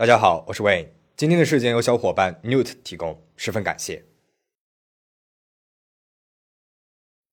[0.00, 0.86] 大家好，我是 Wayne。
[1.14, 4.06] 今天的事件由小伙伴 Newt 提供，十分感谢。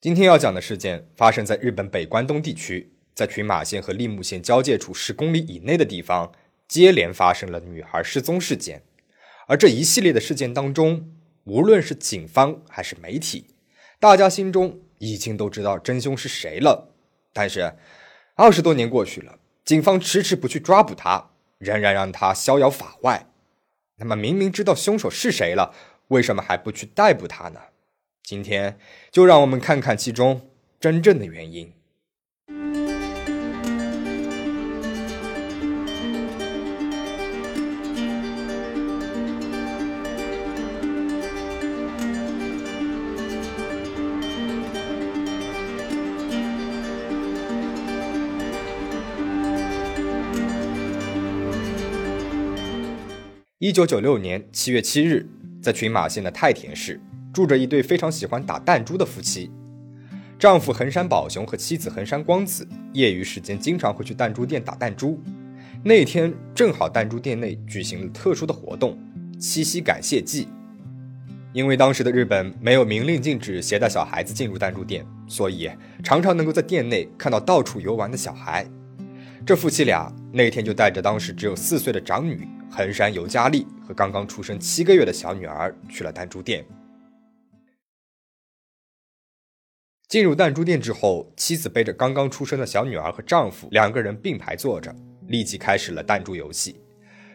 [0.02, 6.34] 今天要讲的事件发生在日本北关东地区，在群马县和立木县交界处十公里以内的地方，
[6.68, 8.84] 接连发生了女孩失踪事件。
[9.48, 11.16] 而这一系列的事件当中，
[11.46, 13.56] 无论是警方还是媒体，
[13.98, 16.94] 大家心中已经都知道真凶是谁了。
[17.32, 17.78] 但是，
[18.36, 21.32] 二十多年过去了，警方迟迟不去抓捕他。
[21.58, 23.28] 仍然让他逍遥法外，
[23.96, 25.74] 那么明明知道凶手是谁了，
[26.10, 27.60] 为什么还不去逮捕他呢？
[28.24, 28.78] 今天
[29.12, 31.74] 就让我们看看其中真正的原因。
[53.68, 55.28] 一九九六年七月七日，
[55.62, 57.02] 在群马县的太田市，
[57.34, 59.52] 住着一对非常喜欢打弹珠的夫妻。
[60.40, 65.22] 丈夫横山宝雄和妻子横山光子，业余时间经常会去弹珠店打弹珠。
[65.84, 68.98] 那天正好弹珠店内举行了特殊的活动——
[69.38, 70.48] 七夕感谢祭。
[71.52, 75.70] 因为当时的日本没有明令禁止携带小孩子进入弹珠店，所以
[76.02, 78.66] 常常能够在店内看到到处游玩的小孩。
[79.46, 82.48] 这夫妻俩那天就带着当时只有四岁的长女。
[82.70, 86.64] 横山由佳丽和刚刚出生七个月的小女儿去了弹珠店。
[90.08, 94.96] 进入弹珠店之后，妻子背着刚刚出生的小女儿和丈夫两个人并排坐着，
[95.28, 96.80] 立即开始了弹珠游戏。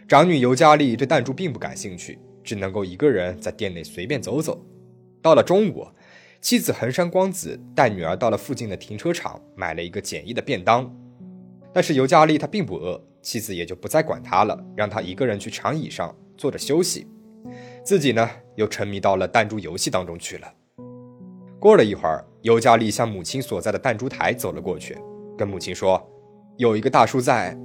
[0.06, 4.64] 长女尤佳丽对弹珠并不感兴趣，只能够一个人在店内随便走走。
[5.20, 5.88] 到了中午，
[6.40, 10.94] 妻子横山光子带女儿到了附近的停车场，买了一个简易的便当。
[11.72, 13.02] 但是尤佳丽她并不饿。
[13.22, 17.06] 妻子也就不再管他了，让他一个人去长椅上坐着休息，
[17.84, 20.52] 自己呢又沉迷到了弹珠游戏当中去了。
[21.60, 24.98] 过了一会儿，尤加利向母亲所在的弹珠台走了过去，
[25.38, 26.04] 跟母亲说
[26.58, 27.56] ：“有一个大叔在。”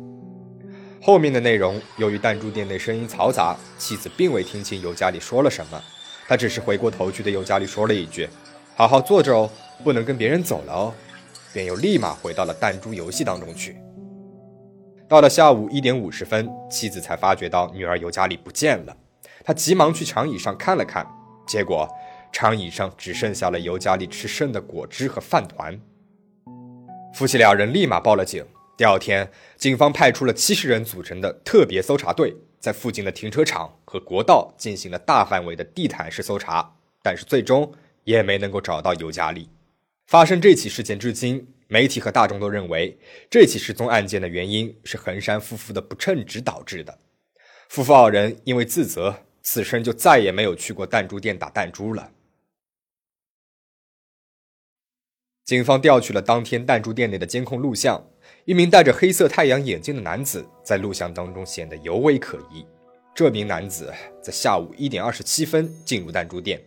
[1.02, 5.82] 后面的内容由于弹珠店内声音嘈杂，妻子并未听清尤加利说了什么，
[6.28, 8.30] 他只是回过头去对尤加利说了一句
[8.78, 9.50] ：“好好坐着哦，
[9.84, 10.94] 不能跟别人走了哦。”
[11.52, 13.76] 便又立马回到了弹珠游戏当中去。
[15.10, 18.98] 到了下午一点五十分，妻子才发觉到女儿尤加里不见了。
[19.46, 21.08] 他急忙去长椅上看了看，
[21.48, 21.88] 结果
[22.30, 25.80] 长椅上只剩下了尤加里吃剩的果汁和饭团。
[27.14, 28.46] 夫妻两人立马报了警。
[28.76, 37.72] 第二天，警方派出了七十人组成的特别搜查队，在附近的停车场和国道进行了大范围的地毯式搜查，但是最终
[38.04, 39.50] 也没能够找到尤加里。
[40.06, 41.48] 发生这起事件至今。
[41.68, 42.98] 媒体和大众都认为，
[43.30, 47.00] 这起失踪案件的原因是横山夫妇的不称职导致的。
[47.68, 52.12] 夫妇二人因为自责，此生就再也没有去过弹珠店打弹珠了。
[55.44, 58.10] 警方调取了当天弹珠店内的监控录像，
[58.46, 62.66] 一名戴着黑色太阳眼镜的男子在录像当中显得尤为可疑。
[63.14, 66.62] 这名男子在下午一点二十七分进入弹珠店，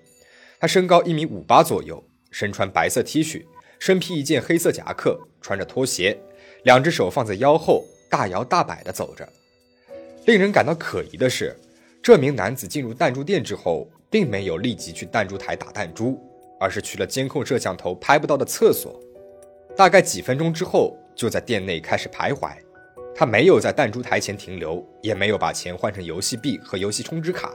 [0.59, 3.47] 他身高一米五八左右，身穿白色 T 恤。
[3.81, 6.17] 身披一件黑色夹克，穿着拖鞋，
[6.65, 9.27] 两只手放在腰后，大摇大摆地走着。
[10.27, 11.57] 令人感到可疑的是，
[12.03, 16.21] 这名男子进入弹珠店之后，并没有立即去弹珠台打弹珠，
[16.61, 19.01] 而是去了监控摄像头拍不到的厕所。
[19.75, 22.53] 大概几分钟之后，就在店内开始徘徊。
[23.15, 27.51] 他没有在弹珠台前停留，也没有把钱换成游戏币和游戏充值卡。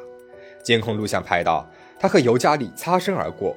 [0.64, 1.70] 监控录像拍到，
[2.00, 3.56] 他和尤加里擦身而过。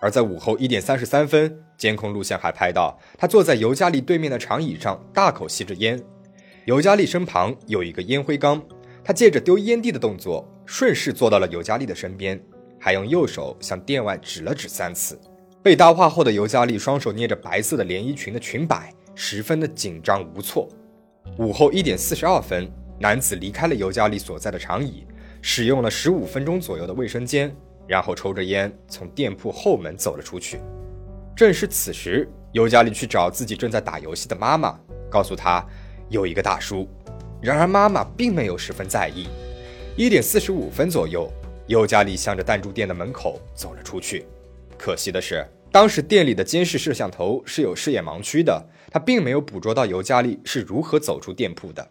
[0.00, 6.00] 而在午后一点三十三分，监控录像还拍到他坐在尤加利对面的长椅上，大口吸着烟。
[6.64, 8.62] 尤加利身旁有一个烟灰缸，
[9.02, 12.40] 他借着丢烟蒂的动作，顺势坐到了尤加利的身边，
[12.78, 15.18] 还用右手向店外指了指三次。
[15.62, 20.68] 被搭话后的尤加利双手捏着白色的连衣裙的裙摆，十分的紧张无措。
[21.38, 22.70] 午后一点四十二分，
[23.00, 25.06] 男子离开了尤加利所在的长椅，
[25.42, 27.54] 使用了十五分钟左右的卫生间。
[27.88, 30.60] 然后抽着烟从店铺后门走了出去。
[31.34, 34.78] 正是此时，尤加利去找自己正在打游戏的妈妈，
[35.10, 35.64] 告诉她
[36.10, 36.86] 有一个大叔。
[37.40, 39.26] 然而妈妈并没有十分在意。
[39.96, 41.32] 一点四十五分左右，
[41.66, 44.26] 尤加利向着弹珠店的门口走了出去。
[44.76, 51.88] 可惜的是，当时店里的监视摄像头是有视野盲区的，他并没有捕捉到尤加利是如何走出店铺的。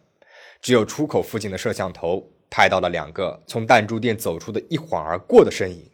[0.62, 2.30] 只有出口附近的摄像头。
[2.50, 5.90] 拍到了两个从弹珠店走出的一晃而过的身影，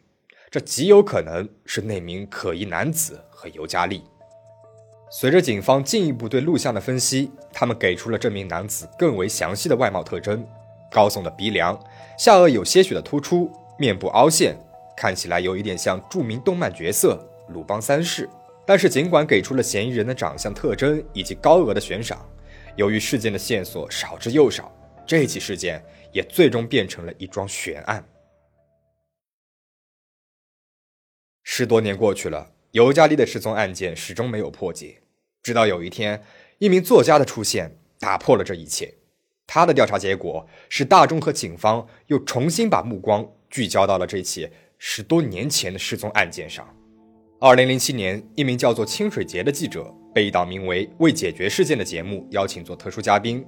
[0.50, 4.02] 这极有可能是那名可疑男子和尤加利。
[5.10, 10.44] 随着警方进一步对录像的分析，他们给出了这名男子更为详细的外貌特征：
[10.90, 11.78] 高耸的鼻梁，
[12.18, 14.56] 下颚有些许的突出，面部凹陷，
[14.96, 17.18] 看起来有一点像著名动漫角色
[17.48, 18.28] 鲁邦三世。
[18.66, 22.26] 但是，尽管给出了嫌疑人的长相特征以及高额的悬赏，
[22.76, 24.72] 由于事件的线索少之又少，
[25.06, 28.08] 这起事件也最终变成了一桩悬案。
[31.42, 35.02] 十多年过去了，尤加利的失踪案件始终没有破解。
[35.42, 36.24] 直到有一天，
[36.58, 38.94] 一名作家的出现打破了这一切。
[39.46, 46.66] 他的调查结果使大众和警方又重新把目光聚焦到了这起十多年前的失踪案件上。
[47.40, 53.44] 二零零七年，一名叫做清水节的记者被一档名为《为解决事件》的节目邀请做特殊嘉宾，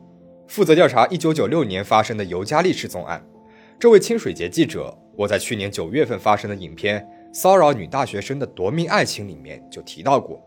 [0.48, 3.24] 负责调查一九九六年发生的尤加利失踪案。
[3.78, 7.00] 这位清水节记者，我在去年九月份发生的影片
[7.34, 10.42] 《骚扰女大学生的夺命爱情》里面就提到过，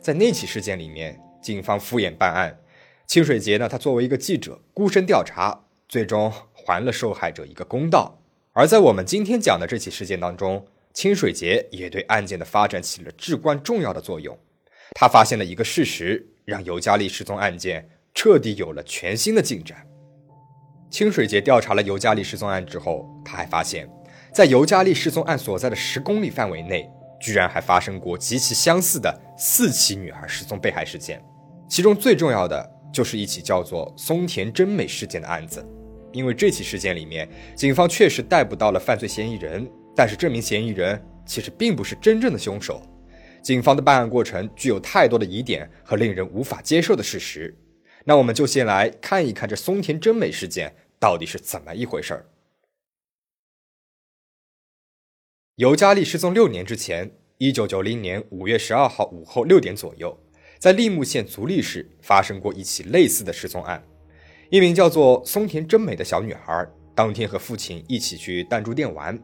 [0.00, 2.58] 在那起事件里面，警方敷衍办案，
[3.06, 8.18] 清水节呢，他作为一个记者孤身调查，最终还了受害者一个公道。
[8.52, 10.64] 而在我们今天讲的这起事件当中，
[10.94, 14.38] 清水节也对案件的发展起了至关重要的作用。
[14.92, 19.86] 他发现了一个事实，让尤加利失踪案件彻底有了全新的进展。
[20.88, 23.88] 清水节调查了尤加利失踪案之后，他还发现，
[24.32, 26.88] 在尤加利失踪案所在的十公里范围内，
[27.20, 31.20] 居然还发生过极其相似的四起女孩失踪被害事件。
[31.68, 35.66] 其中最重要的就是一起叫做松田真美事件的案子。
[36.12, 39.68] 因为这起事件里面，警方确实逮捕到了犯罪嫌疑人。
[39.96, 42.80] 但是这名嫌疑人其实并不是真正的凶手，
[43.42, 47.56] 警方的办案过程具有太多的疑点和令人无法接受的事实。
[48.04, 52.26] 那我们就先来看一看这松田真美事件到底是怎么一回事儿。
[55.56, 60.18] 尤加利失踪六年之前，一九九零年五月十二号午后六点左右，
[60.58, 63.82] 在利木县足利市发生过一起类似的失踪案。
[64.50, 69.18] 一名叫做松田真美的小女孩，当天和父亲一起去弹珠店玩。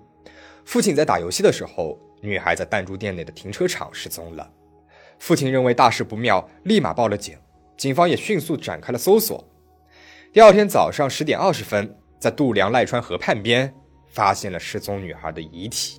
[0.64, 4.52] 父亲在打游戏的时候，女孩在弹珠店内的停车场失踪了。
[5.18, 7.36] 父亲认为大事不妙，立马报了警。
[7.80, 9.42] 警方也迅速展开了搜索。
[10.34, 13.74] 第二天早上十点二十分，在度良赖川河畔边
[14.06, 15.98] 发现了失踪女孩的遗体。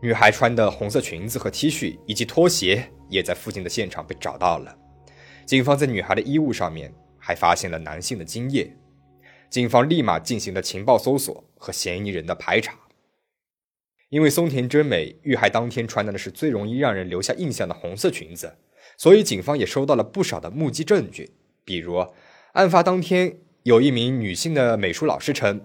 [0.00, 4.72] 女孩穿的红色裙子和 T 恤以及拖鞋也在附近的现场被找到了。
[5.44, 8.72] 警方在女孩的衣物上面还发现了男性的精液。
[9.48, 12.78] 警方立马进行了情报搜索和嫌疑人的排查。
[14.10, 18.56] 因为松田真美遇害当天穿的是最容易让人留下印象的红色裙子，
[19.00, 21.32] 所以警方也收到了不少的目击证据。
[21.64, 22.06] 比如，
[22.52, 25.58] 案发当天，有一名女性的美术老师称，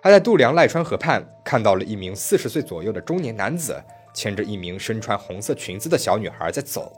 [0.00, 3.78] 她在度良赖川河畔看到了一名四十岁左右的中年男子
[4.14, 6.90] 牵着一名身穿红色裙子的小女孩在走。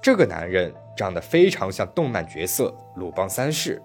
[0.00, 3.82] 这个男人长得非常像动漫角色鲁邦三世。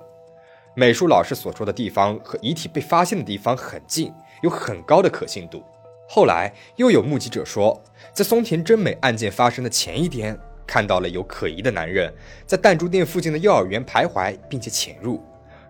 [0.75, 4.13] 美术老师所说的地方和遗体被发现的地方很近，
[4.43, 5.63] 有很高的可信度。
[6.07, 7.81] 后来又有目击者说，
[8.13, 12.13] 在松田真美案件发生的前一天，看到了有可疑的男人
[12.45, 15.23] 在弹珠店附近的幼儿园徘徊，并且潜入。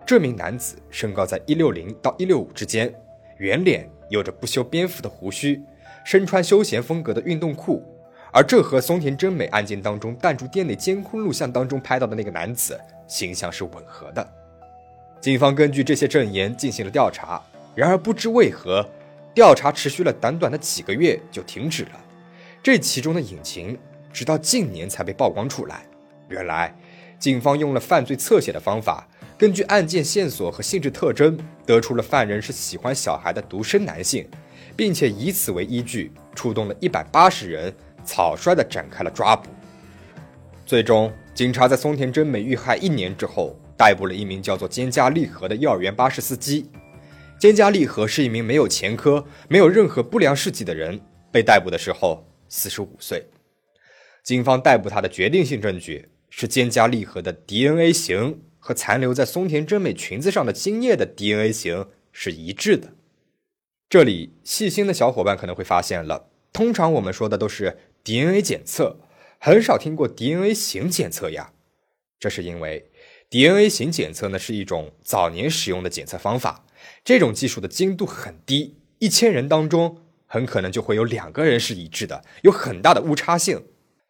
[0.06, 2.94] 这名男子身高在一六零到一六五之间，
[3.38, 5.62] 圆脸，有着不修边幅的胡须，
[6.04, 7.82] 身穿休闲风格的运动裤。
[8.30, 14.28] 而这和松田真美案件当中弹珠店内监控录像当中拍到的那个男子形象是吻合的。
[15.20, 17.40] 警方根据这些证言进行了调查，
[17.74, 18.86] 然而不知为何。
[19.32, 22.04] 调查持续了短短的几个月就停止了，
[22.62, 23.76] 这其中的隐情
[24.14, 25.84] 直到近年才被曝光出来。
[26.28, 26.74] 原来，
[27.18, 29.06] 警方用了犯罪侧写的方法，
[29.36, 34.26] 根据案件线索和性质特征，得出了犯人是喜欢小孩的独生男性，
[34.76, 39.50] 并且以此为依据，出动了一百八十人，草率地展开了抓捕。
[40.64, 46.70] 最终，警察在松田真美遇害一年之后，逮捕了一名叫做菅加利和的幼儿园巴士司机。
[47.38, 53.26] 菅加利和是一名没有前科、没有任何不良事迹的人，被逮捕的时候四十五岁。
[54.24, 62.94] 警方逮捕他的决定性证据是菅加利和的 DNA 型和残留在松田真美裙子上的精液的 DNA 型是一致的。
[63.90, 68.98] 这里细心的小伙伴可能会发现了，通常我们说的都是 DNA 检测，
[69.38, 71.52] 很少听过 DNA 型检测呀。
[72.18, 72.90] 这是因为
[73.28, 76.64] DNA 型检测呢是一种早年使用的检测方法。
[77.04, 83.62] 这种技术的精度很低，一千人当中很可能就会有两个人是一致的，有很大的误差性。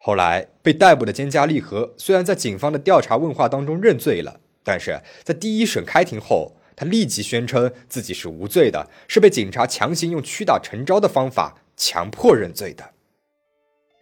[0.05, 12.87] 后来被逮捕的菅加利和虽然在警方的调查问话当中认罪了，但是在第一审开庭后，他立即宣称自己是无罪的，是被警察强行用屈打成招的方法强迫认罪的。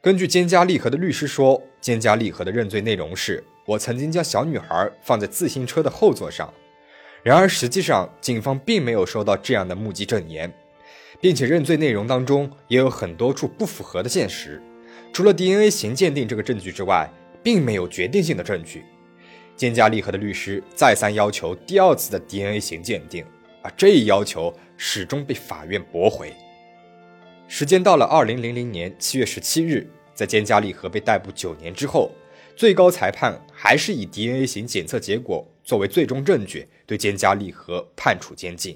[0.02, 6.54] 根据菅加利和的律师说，菅加利和的认罪内容是：我曾经将小女孩放在自行车的后座上。
[7.24, 10.54] 然而实际上，警方并没有收到这样的目击证言，
[11.22, 14.62] 并且认罪内容当中也有很多处不符合的现实。
[15.14, 17.08] 除了 DNA 型鉴定这个证据之外，
[17.44, 18.84] 并没有决定性的证据。
[19.56, 23.24] 坚加利和的律师再三要求第二次的 DNA 型鉴定，
[23.62, 26.34] 而这一要求始终被法院驳回。
[27.48, 32.12] 时间到了二零零零年七月十七日，在坚加利和被逮捕九年之后，
[32.56, 38.76] 最高裁判还是以 DNA 型检测结果作为最终证据，对坚加利和判处监禁。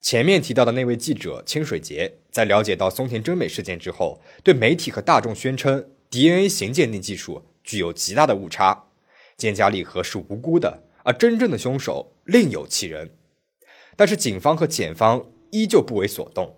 [0.00, 8.84] 前面提到的那位记者清水节，在了解到松田真美事件之后，对媒体和大众宣称 DNA 型鉴定技术具有极大的误差，
[9.36, 13.10] 坚加利和是无辜的，而真正的凶手另有其人。
[13.96, 16.54] 但是警方和检方依旧不为所动，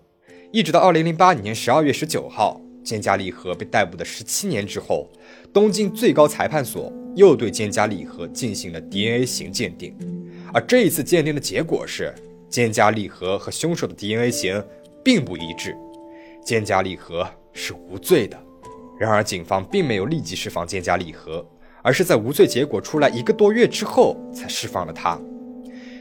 [0.53, 5.09] 一直到2008年12月19号，坚加利和被逮捕的17年之后，
[5.51, 9.97] 东京最高裁判所又对坚加利和进行了 DNA 型鉴定，
[10.53, 12.13] 而这一次鉴定的结果是。
[12.51, 14.61] 坚加利和和凶手的 DNA 型
[15.01, 15.73] 并不一致，
[16.43, 18.37] 坚加利和是无罪的。
[18.99, 21.43] 然而，警方并没有立即释放坚加利和，
[21.81, 25.17] 而是在无罪结果出来一个多月之后才释放了他。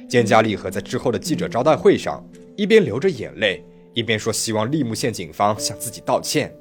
[0.09, 2.23] 坚加利和在之后的记者招待会上，
[2.57, 3.65] 一边流着眼泪，
[3.95, 6.53] 一边说希望利木县警方向自己道歉。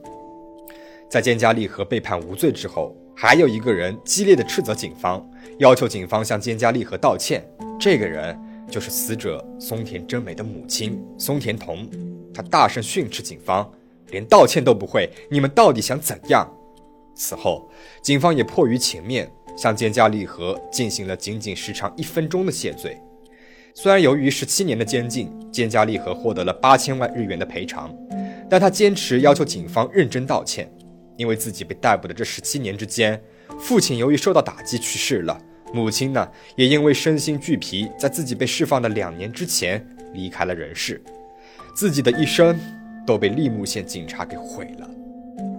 [1.09, 5.27] 在坚加利和被判无罪之后，还有一个人激烈的斥责警方，
[5.57, 7.43] 要求警方向坚加利和道歉。
[7.79, 8.39] 这个人。
[8.69, 11.89] 就是死者松田真美的母亲松田童，
[12.33, 13.69] 她大声训斥警方，
[14.11, 16.47] 连道歉都不会，你们到底想怎样？
[17.15, 17.69] 此后，
[18.01, 22.97] 警方也迫于情面，向坚加利和进行了仅仅时长一分钟的谢罪。
[23.73, 27.93] 虽然由于十七年的监禁，坚加利和获得了八千万日元的赔偿，
[28.49, 30.71] 但他坚持要求警方认真道歉，
[31.17, 33.21] 因为自己被逮捕的这十七年之间，
[33.59, 35.39] 父亲由于受到打击去世了。
[35.73, 41.01] 母亲呢，也因为身心俱疲，在自己被释放的两年之前离开了人世，
[41.75, 42.59] 自己的一生
[43.05, 44.89] 都被利木县警察给毁了。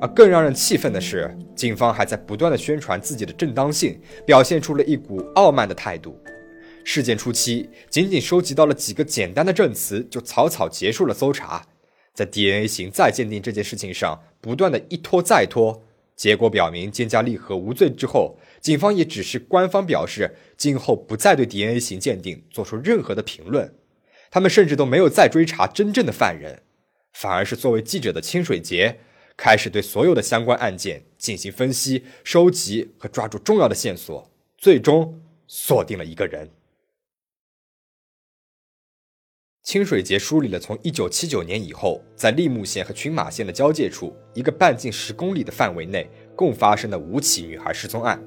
[0.00, 6.18] 而更让人气愤的是，警方还在不断的宣传自己的正当性，表现出了一股傲慢的态度。
[6.82, 11.62] 事件初期，仅仅收集到了几个简单的证词，就草草结束了搜查，
[12.14, 15.82] 在 DNA 型再鉴定这件事情上，不断的一拖再拖。
[16.20, 23.74] 结果表明，金加利和无罪之后，警方也只是官方表示，今后不再对 DNA 型鉴定做出任何的评论。
[24.30, 26.60] 他们甚至都没有再追查真正的犯人，
[27.14, 28.98] 反而是作为记者的清水节
[29.34, 36.50] 开始对所有的相关案件进行分析、收集和抓住重要的线索，最终锁定了一个人。
[39.70, 48.20] 清水节梳理了从1979年以后，在立木县和群马县的交界处一个半径十公里的范围内，共发生的五起女孩失踪案。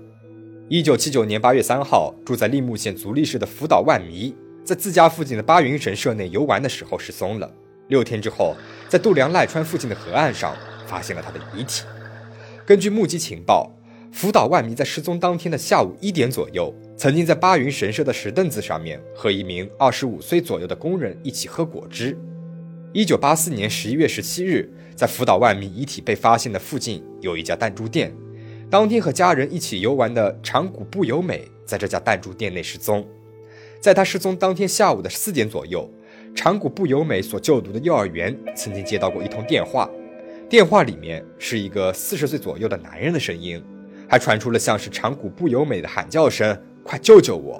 [0.70, 4.34] 1979年8月3号，住在立木县足利市的福岛万弥，
[4.64, 7.54] 在自家附近的八云神社内游玩的时候失踪了。
[7.90, 8.56] 六天之后，
[8.88, 10.56] 在渡良赖川附近的河岸上
[10.88, 11.84] 发现了她的遗体。
[12.66, 13.70] 根据目击情报。
[14.14, 22.16] 福岛万弥在失踪当天的下午一点左右，曾经在八云神社的石凳子上面和一名二十五岁左右的工人一起喝果汁。
[22.94, 28.16] 一九八四年十一月十七日，在福岛万弥遗体被发现的附近有一家弹珠店，
[28.70, 33.06] 当天和家人一起游玩的长谷部由美在这家弹珠店内失踪。
[33.82, 35.90] 在他失踪当天下午的四点左右，
[36.36, 39.90] 长谷部由美所就读的幼儿园曾经接到过一通电话，
[40.48, 43.62] 电话里面是一个四十岁左右的男人的声音。
[44.14, 46.56] 还传出了像是长谷不由美的喊叫声
[46.86, 47.60] ：“快救救我！”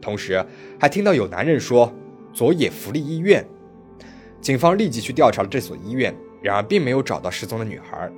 [0.00, 0.42] 同时，
[0.80, 1.92] 还听到有男人说
[2.32, 3.44] ：“佐野福利医院。”
[4.40, 8.10] 警方立即去调查了这所医院，然而并没有找到失踪的女孩。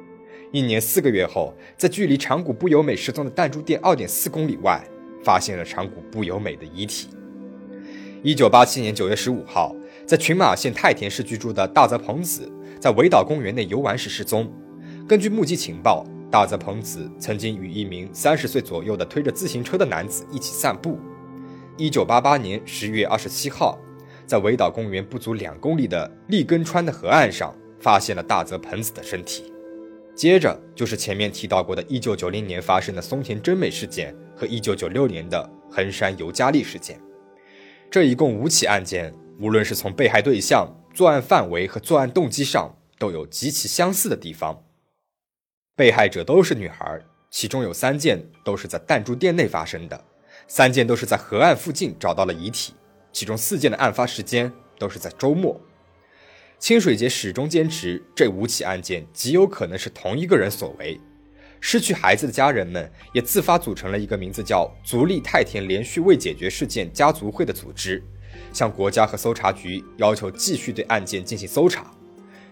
[0.52, 4.80] 一年四个月后，在距离长谷不由美失踪的弹珠店二点四公里外，
[5.24, 7.08] 发现了长谷不由美的遗体。
[8.22, 9.74] 一九八七年九月十五号，
[10.06, 12.48] 在群马县太田市居住的大泽朋子，
[12.78, 14.48] 在围岛公园内游玩时失踪。
[15.08, 16.06] 根据目击情报。
[16.32, 20.98] 大泽朋子曾经与一名三十岁左右的推着自行车的男子一起散步。
[21.76, 23.78] 一九八八年十月二十七号，
[24.26, 29.52] 在尾岛公园不足两公里的立根川的河岸上，发现了大泽朋子的身体。
[30.14, 36.98] 接着就是前面提到过的1990年发生的松田真美事件和1996年的横山由佳丽事件。
[37.90, 44.58] 这一共五起案件，无论是从被害对象、作案范围和作案动机上，都有极其相似的地方。
[45.82, 50.04] 被害者都是女孩，其中有三件都是在弹珠店内发生的，
[50.46, 52.72] 三件都是在河岸附近找到了遗体，
[53.12, 55.60] 其中四件的案发时间都是在周末。
[56.60, 61.00] 清水节始终坚持这五起案件极有可能是同一个人所为。
[61.60, 68.00] 失去孩子的家人们也自发组成了一个名字叫“足利太田连续未解决事件家族会”的组织，
[68.52, 71.90] 向国家和搜查局要求继续对案件进行搜查。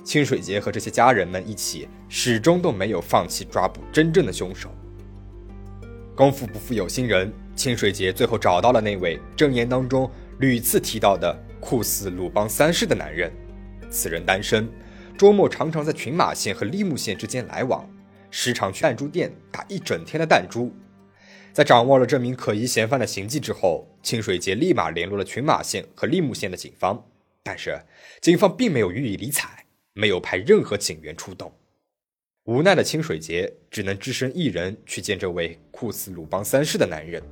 [0.04, 4.70] 清水节和这些家人们一起，始终都没有放弃抓捕真正的凶手。
[6.16, 13.32] 功夫不负有心人，清水节最后找到了那位证言当中屡次提到的酷似鲁邦三世的男人。
[13.90, 14.68] 此人单身，
[15.16, 17.88] 周末常常在群马县和立木县之间来往。
[18.30, 20.72] 时常去弹珠店打一整天的弹珠。
[21.52, 27.04] 在掌握了这名可疑嫌犯的行迹之后，清水节立马联络了群马县和立木县的警方，
[27.42, 27.80] 但是
[28.20, 29.66] 警方并没有予以理睬，
[30.00, 31.52] 没有派任何警员出动。
[32.44, 37.22] 无奈的清水节只能只身一人去见这位酷似鲁邦三世的男人。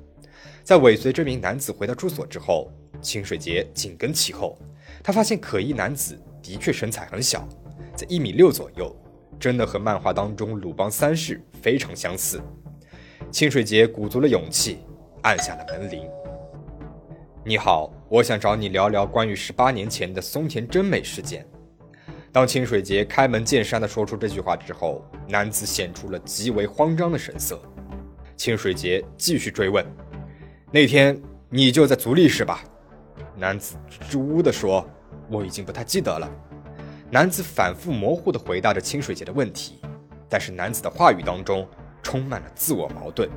[0.63, 2.71] 在尾随这名男子回到住所之后，
[3.01, 4.59] 清水节紧跟其后，
[5.03, 7.49] 他发现可疑男子的确身材很小，
[7.97, 8.95] 在一米六左右。
[9.41, 12.43] 真的和漫画当中鲁邦三世非常相似。
[13.31, 14.79] 清水节鼓足了勇气，
[15.23, 16.03] 按下了门铃。
[17.45, 21.47] 你好，我想找你聊聊关于十八年前的松田真美事件。
[22.39, 27.61] 当清水节开门见山地说出这句话之后，男子显出了极为慌张的神色。
[28.37, 29.85] 清水节继续追问
[30.71, 32.63] ：“那天你就在足利市吧？”
[33.35, 34.89] 男子支支吾地说
[35.29, 36.31] ：“我已经不太记得了。”
[37.11, 39.81] 男子反复模糊地回答着清水节的问题，
[40.29, 41.69] 但是男子的话语当中
[42.05, 43.29] 充满了自我矛盾。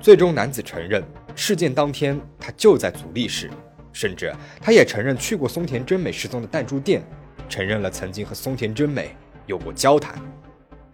[0.00, 1.04] 最终，男子承认
[1.36, 3.50] 事件当天他就在足利市，
[3.92, 7.02] 甚至他也承认去过松田真美失踪的弹珠店，
[7.50, 9.14] 承认了曾经和松田真美
[9.46, 10.18] 有过交谈。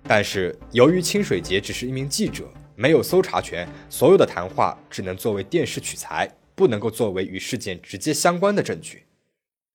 [0.03, 9.05] 但是，由于清水节只是一名记者，没有搜查权，所有的谈话只能作为电视取材，不能够作为与事件直接相关的证据。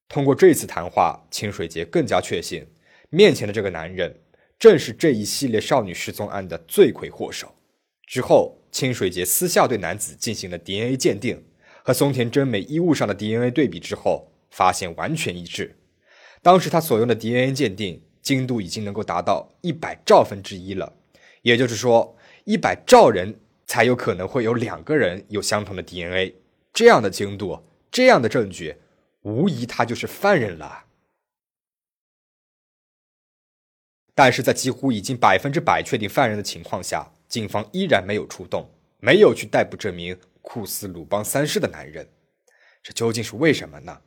[0.07, 2.65] 通过这次谈话，清水节更加确信，
[3.09, 4.19] 面前的这个男人
[4.57, 7.53] 正是这一系列少女失踪案的罪魁祸首。
[8.07, 11.43] 之后，清水节私下对男子进行了 DNA 鉴定，
[11.83, 15.75] 和松田真美衣物上的 DNA 对比之后，发现完全一致。
[16.41, 20.93] 当时他所用的 DNA 鉴定精度已经能够达到一百兆分之一了，
[21.41, 26.35] 也就是说，一百兆人才有可能会有两个人有相同的 DNA。
[26.73, 28.77] 这样的精度，这样的证据。
[29.21, 30.85] 无疑，他就是犯人了。
[34.15, 42.09] 但是在几乎已经百分之百确定犯人的情况下，警方依然没有出动，没有去逮捕这名酷似鲁邦三世的男人。
[42.81, 44.01] 这究竟是为什么呢？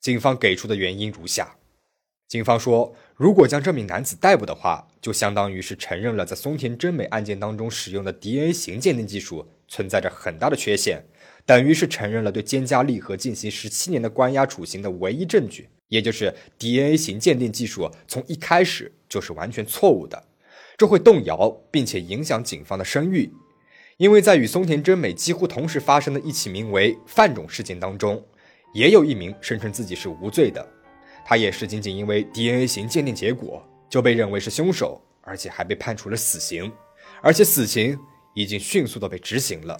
[0.00, 1.56] 警方给出的原因如下：
[2.32, 11.04] 警方说，如果将这名男子逮捕的话，就相当于是承认了在松田真美案件当中使用的 DNA 型鉴定技术存在着很大的缺陷。
[11.44, 20.24] 等于是承认了对菅加利和进行十七年的关押处刑的唯一证据，也就是 DNA 型鉴定技术从一开始就是完全错误的，
[20.78, 23.30] 这会动摇并且影响警方的声誉。
[23.98, 28.24] 因为在与松田真美几乎同时发生的一起名为“范种”事件当中，
[28.72, 30.66] 也有一名声称自己是无罪的，
[31.24, 36.70] 他也是仅仅因为 DNA 型鉴定结果就被认为是凶手，而且还被判处了死刑，
[37.22, 37.98] 而且死刑
[38.34, 39.78] 已经迅速的被执行了。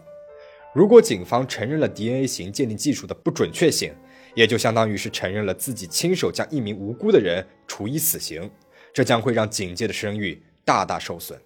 [0.74, 3.92] 如果警方承认了 DNA 型鉴定技术的不准确性，
[4.34, 8.50] 也就相当于是承认了自己亲手将一名无辜的人处以死刑，
[8.94, 11.38] 这将会让警界的声誉大大受损。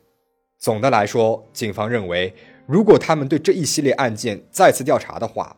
[0.58, 2.32] 总的来说，警方认为，
[2.66, 5.56] 如果他们对这一系列案件再次调查的话，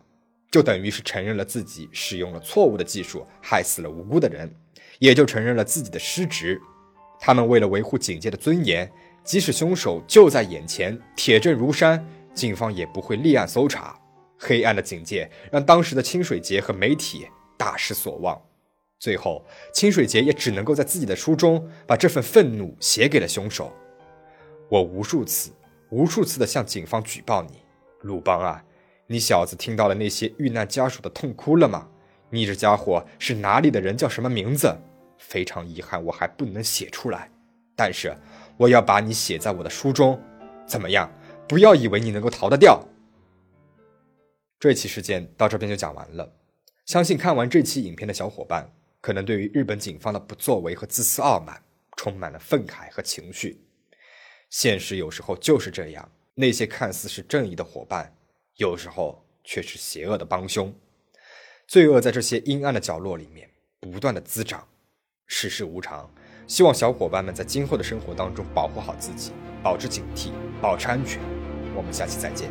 [0.50, 4.50] 就等于是承认了自己使用了错误的技术，害死了无辜的人，
[4.98, 6.60] 也就承认了自己的失职。
[7.20, 8.90] 他们为了维护警界的尊严，
[9.24, 12.04] 即使凶手就在眼前，铁证如山。
[12.34, 13.98] 警方也不会立案搜查，
[14.38, 18.40] 黑暗的警戒让当时的清水节和媒体大失所望。
[19.00, 23.72] 最后，清水节也只能够在自己的书中把这份愤怒写给了凶手。
[24.68, 25.50] 我无数次、
[25.90, 27.58] 无数次的向警方举报你，
[28.02, 28.62] 鲁邦啊，
[29.10, 31.88] 你小子听到了那些遇难家属的痛哭了吗？
[32.28, 33.96] 你这家伙是哪里的人？
[33.96, 34.76] 叫什么名字？
[35.16, 37.30] 非常遗憾，我还不能写出来，
[37.74, 38.14] 但是
[38.58, 40.22] 我要把你写在我的书中，
[40.66, 41.10] 怎么样？
[41.48, 42.86] 不要以为你能够逃得掉。
[44.60, 46.30] 这期事件到这边就讲完了。
[46.84, 51.62] 相信看完这期影片的小伙伴，可能对于日本警方的不作为和自私傲慢
[51.96, 53.64] 充满了愤慨和情绪。
[54.50, 58.14] 现实有时候就是这样，那些看似是正义的伙伴，
[58.58, 60.74] 有时候却是邪恶的帮凶。
[61.66, 63.48] 罪恶在这些阴暗的角落里面
[63.80, 64.66] 不断的滋长。
[65.26, 66.12] 世事无常，
[66.46, 71.20] 希望小伙伴们在今后的生活当中保护好自己，保持警惕，保持安全。
[71.76, 72.50] 我们下期再见。